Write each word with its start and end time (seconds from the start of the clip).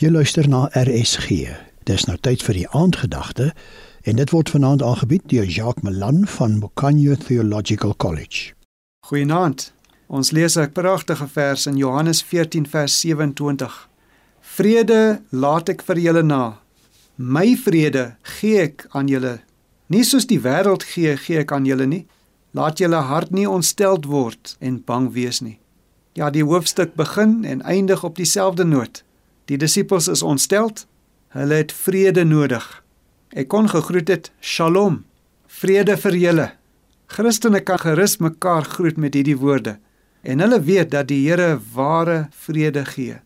Jy 0.00 0.08
luister 0.08 0.46
na 0.48 0.62
RSG. 0.72 1.50
Dis 1.84 2.06
nou 2.08 2.14
tyd 2.24 2.40
vir 2.40 2.56
die 2.56 2.68
aandgedagte 2.72 3.50
en 4.08 4.16
dit 4.16 4.30
word 4.32 4.48
vanaand 4.48 4.80
aangebied 4.80 5.26
deur 5.28 5.44
Jacques 5.44 5.84
Malan 5.84 6.22
van 6.38 6.54
Mokanyo 6.56 7.18
Theological 7.20 7.92
College. 8.00 8.54
Goeienaand. 9.04 9.74
Ons 10.08 10.30
lees 10.32 10.56
'n 10.56 10.72
pragtige 10.72 11.28
vers 11.28 11.66
in 11.66 11.76
Johannes 11.76 12.22
14 12.22 12.66
vers 12.66 13.00
27. 13.00 13.88
Vrede 14.40 15.20
laat 15.28 15.68
ek 15.68 15.82
vir 15.82 15.98
julle 15.98 16.22
na. 16.22 16.60
My 17.16 17.56
vrede 17.56 18.16
gee 18.22 18.60
ek 18.60 18.86
aan 18.90 19.06
julle. 19.08 19.40
Nie 19.86 20.04
soos 20.04 20.26
die 20.26 20.40
wêreld 20.40 20.82
gee, 20.82 21.16
gee 21.16 21.38
ek 21.38 21.52
aan 21.52 21.64
julle 21.64 21.86
nie. 21.86 22.06
Laat 22.50 22.78
julle 22.78 22.96
hart 22.96 23.30
nie 23.30 23.48
ontsteld 23.48 24.06
word 24.06 24.56
en 24.60 24.82
bang 24.84 25.12
wees 25.12 25.40
nie. 25.40 25.58
Ja, 26.14 26.30
die 26.30 26.44
hoofstuk 26.44 26.94
begin 26.94 27.44
en 27.44 27.62
eindig 27.62 28.04
op 28.04 28.16
dieselfde 28.16 28.64
noot. 28.64 29.04
Die 29.50 29.58
disippels 29.58 30.06
is 30.08 30.22
ontsteld. 30.22 30.86
Hulle 31.34 31.54
het 31.58 31.72
vrede 31.74 32.22
nodig. 32.24 32.64
Ek 33.34 33.48
kon 33.50 33.66
gegroet 33.70 34.10
het 34.10 34.30
Shalom. 34.38 35.02
Vrede 35.50 35.96
vir 35.98 36.16
julle. 36.16 36.48
Christene 37.10 37.58
kan 37.66 37.80
gerus 37.82 38.20
mekaar 38.22 38.64
groet 38.64 38.96
met 38.96 39.16
hierdie 39.18 39.38
woorde 39.38 39.80
en 40.22 40.42
hulle 40.44 40.60
weet 40.62 40.90
dat 40.92 41.08
die 41.08 41.22
Here 41.24 41.58
ware 41.74 42.28
vrede 42.44 42.84
gee. 42.84 43.16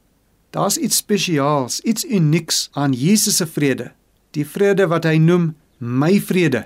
Daar's 0.55 0.77
iets 0.79 0.97
spesiaals, 1.03 1.81
iets 1.81 2.05
unieks 2.05 2.69
aan 2.73 2.93
Jesus 2.93 3.37
se 3.37 3.47
vrede. 3.47 3.91
Die 4.31 4.47
vrede 4.47 4.87
wat 4.87 5.05
hy 5.05 5.19
noem 5.19 5.55
my 5.79 6.21
vrede. 6.21 6.65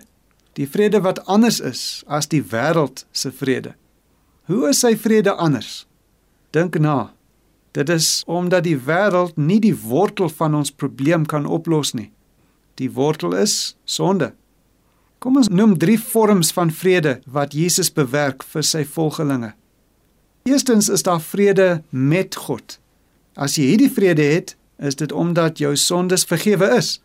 Die 0.52 0.68
vrede 0.68 1.00
wat 1.00 1.24
anders 1.26 1.60
is 1.60 2.04
as 2.06 2.28
die 2.28 2.42
wêreld 2.44 3.06
se 3.10 3.32
vrede. 3.32 3.74
Hoe 4.44 4.68
is 4.68 4.84
sy 4.84 4.94
vrede 5.00 5.32
anders? 5.32 5.86
Dink 6.52 6.78
na. 6.78 7.17
Dit 7.78 7.88
is 7.88 8.22
omdat 8.26 8.64
die 8.66 8.78
wêreld 8.88 9.36
nie 9.38 9.60
die 9.62 9.76
wortel 9.76 10.28
van 10.28 10.54
ons 10.58 10.72
probleem 10.74 11.26
kan 11.30 11.44
oplos 11.46 11.92
nie. 11.94 12.08
Die 12.74 12.90
wortel 12.90 13.36
is 13.38 13.76
sonde. 13.84 14.32
Kom 15.22 15.38
ons 15.38 15.50
noem 15.50 15.76
drie 15.78 15.98
vorms 15.98 16.50
van 16.54 16.72
vrede 16.74 17.20
wat 17.26 17.54
Jesus 17.54 17.92
bewerk 17.94 18.42
vir 18.42 18.66
sy 18.66 18.82
volgelinge. 18.82 19.52
Eerstens 20.42 20.88
is 20.90 21.06
daar 21.06 21.22
vrede 21.22 21.68
met 21.90 22.34
God. 22.48 22.80
As 23.38 23.54
jy 23.58 23.68
hierdie 23.70 23.92
vrede 23.94 24.26
het, 24.26 24.56
is 24.82 24.98
dit 24.98 25.14
omdat 25.14 25.62
jou 25.62 25.76
sondes 25.76 26.26
vergewe 26.26 26.72
is 26.80 26.96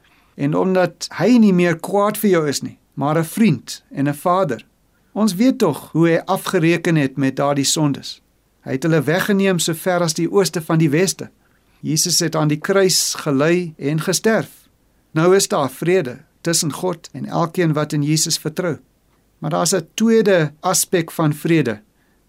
en 0.42 0.58
omdat 0.58 1.06
hy 1.20 1.36
nie 1.38 1.54
meer 1.54 1.78
kwaad 1.78 2.18
vir 2.18 2.32
jou 2.32 2.44
is 2.50 2.64
nie, 2.66 2.80
maar 2.98 3.18
'n 3.18 3.30
vriend 3.36 3.84
en 3.92 4.10
'n 4.10 4.14
vader. 4.14 4.66
Ons 5.14 5.36
weet 5.36 5.58
tog 5.58 5.92
hoe 5.92 6.08
hy 6.10 6.18
afgereken 6.26 6.96
het 6.96 7.18
met 7.18 7.36
daardie 7.36 7.66
sondes. 7.66 8.23
Hy 8.64 8.78
het 8.78 8.84
hulle 8.84 9.04
weggeneem 9.04 9.60
so 9.60 9.76
ver 9.76 10.04
as 10.06 10.16
die 10.16 10.30
ooste 10.32 10.62
van 10.62 10.80
die 10.80 10.90
weste. 10.90 11.30
Jesus 11.84 12.20
het 12.24 12.36
aan 12.36 12.48
die 12.48 12.62
kruis 12.64 13.14
gelei 13.20 13.74
en 13.78 14.00
gesterf. 14.00 14.70
Nou 15.12 15.36
is 15.36 15.48
daar 15.48 15.72
vrede 15.72 16.18
tussen 16.42 16.72
God 16.74 17.10
en 17.12 17.26
elkeen 17.26 17.74
wat 17.74 17.94
in 17.94 18.04
Jesus 18.04 18.38
vertrou. 18.38 18.78
Maar 19.40 19.50
daar's 19.50 19.76
'n 19.76 19.88
tweede 19.94 20.54
aspek 20.60 21.12
van 21.12 21.34
vrede 21.34 21.82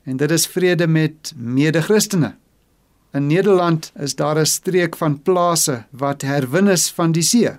en 0.04 0.16
dit 0.16 0.30
is 0.30 0.46
vrede 0.46 0.86
met 0.86 1.32
mede-Christene. 1.36 2.34
In 3.12 3.26
Nederland 3.26 3.92
is 3.94 4.14
daar 4.14 4.38
'n 4.38 4.46
streek 4.46 4.96
van 4.96 5.22
plase 5.22 5.84
wat 5.90 6.22
herwin 6.22 6.68
is 6.68 6.90
van 6.90 7.12
die 7.12 7.22
see. 7.22 7.50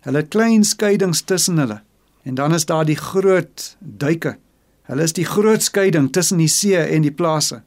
Hulle 0.00 0.22
klein 0.22 0.64
skeidings 0.64 1.20
tussen 1.20 1.58
hulle. 1.58 1.80
En 2.22 2.34
dan 2.34 2.54
is 2.54 2.66
daar 2.66 2.84
die 2.84 2.96
groot 2.96 3.76
duike. 3.78 4.38
Hulle 4.82 5.02
is 5.02 5.12
die 5.12 5.24
groot 5.24 5.62
skeiding 5.62 6.12
tussen 6.12 6.36
die 6.36 6.48
see 6.48 6.76
en 6.76 7.02
die 7.02 7.12
plase. 7.12 7.62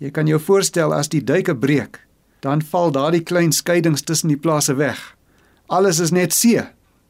Jy 0.00 0.08
kan 0.16 0.28
jou 0.30 0.38
voorstel 0.40 0.94
as 0.96 1.10
die 1.12 1.20
duike 1.20 1.52
breek, 1.60 1.98
dan 2.40 2.62
val 2.64 2.88
daardie 2.94 3.20
klein 3.20 3.50
skeidings 3.52 4.00
tussen 4.08 4.30
die 4.32 4.38
plase 4.40 4.78
weg. 4.78 4.96
Alles 5.68 5.98
is 6.00 6.08
net 6.10 6.32
see. 6.32 6.62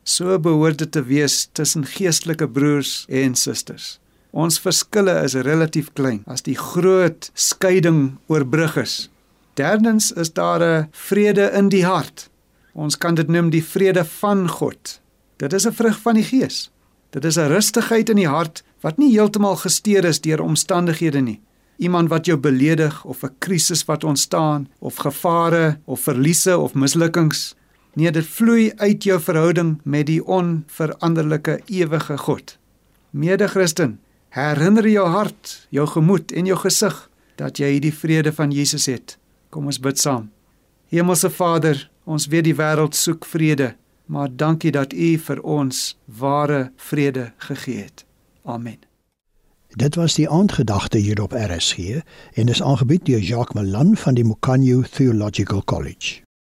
So 0.02 0.38
behoort 0.42 0.80
dit 0.82 0.90
te 0.90 1.04
wees 1.06 1.44
tussen 1.54 1.84
geestelike 1.86 2.48
broers 2.50 3.04
en 3.06 3.36
susters. 3.38 4.00
Ons 4.34 4.58
verskille 4.58 5.14
is 5.22 5.36
relatief 5.38 5.92
klein 5.94 6.24
as 6.26 6.42
die 6.42 6.56
groot 6.58 7.28
skeiding 7.34 8.18
oorbrug 8.26 8.74
is. 8.82 9.06
Derdens 9.54 10.10
is 10.10 10.32
daar 10.34 10.62
'n 10.62 10.88
vrede 10.90 11.46
in 11.54 11.68
die 11.68 11.84
hart. 11.84 12.28
Ons 12.74 12.98
kan 12.98 13.14
dit 13.14 13.28
noem 13.28 13.50
die 13.50 13.64
vrede 13.64 14.04
van 14.04 14.48
God. 14.48 15.00
Dit 15.36 15.52
is 15.52 15.66
'n 15.66 15.72
vrug 15.72 16.00
van 16.00 16.14
die 16.14 16.24
Gees. 16.24 16.70
Dit 17.10 17.24
is 17.24 17.38
'n 17.38 17.48
rustigheid 17.48 18.08
in 18.08 18.16
die 18.16 18.28
hart 18.28 18.64
wat 18.80 18.98
nie 18.98 19.12
heeltemal 19.12 19.56
gesteer 19.56 20.04
is 20.04 20.20
deur 20.20 20.40
omstandighede 20.40 21.20
nie 21.20 21.40
iemand 21.80 22.08
wat 22.08 22.26
jou 22.26 22.38
beledig 22.38 23.04
of 23.04 23.22
'n 23.22 23.34
krisis 23.38 23.84
wat 23.84 24.04
ontstaan 24.04 24.68
of 24.78 24.96
gevare 24.96 25.78
of 25.84 26.00
verliese 26.00 26.58
of 26.58 26.74
mislukkings. 26.74 27.54
Nee, 27.94 28.10
dit 28.10 28.26
vloei 28.26 28.72
uit 28.76 29.02
jou 29.02 29.20
verhouding 29.20 29.80
met 29.84 30.06
die 30.06 30.24
onveranderlike 30.24 31.60
ewige 31.66 32.18
God. 32.18 32.58
Mede-Christen, 33.10 34.00
herinner 34.28 34.88
jou 34.88 35.08
hart, 35.08 35.66
jou 35.68 35.86
gemoed 35.86 36.32
en 36.32 36.46
jou 36.46 36.58
gesig 36.58 37.10
dat 37.34 37.58
jy 37.58 37.66
hierdie 37.66 37.94
vrede 37.94 38.32
van 38.32 38.50
Jesus 38.50 38.86
het. 38.86 39.18
Kom 39.48 39.66
ons 39.66 39.80
bid 39.80 39.98
saam. 39.98 40.30
Hemelse 40.88 41.30
Vader, 41.30 41.90
ons 42.04 42.26
weet 42.26 42.44
die 42.44 42.54
wêreld 42.54 42.94
soek 42.94 43.24
vrede, 43.24 43.74
maar 44.06 44.28
dankie 44.36 44.70
dat 44.70 44.92
U 44.92 45.16
vir 45.18 45.42
ons 45.42 45.98
ware 46.04 46.70
vrede 46.76 47.32
gegee 47.36 47.82
het. 47.82 48.06
Amen. 48.44 48.89
Dit 49.76 49.94
was 49.94 50.14
die 50.14 50.28
aandgedagte 50.28 50.98
hier 50.98 51.22
op 51.22 51.32
RSG 51.32 51.78
en 52.32 52.48
is 52.48 52.62
aangebied 52.62 53.06
deur 53.06 53.18
Jacques 53.18 53.54
Malan 53.62 53.96
van 53.96 54.14
die 54.14 54.24
Mokanyo 54.24 54.82
Theological 54.82 55.64
College. 55.64 56.29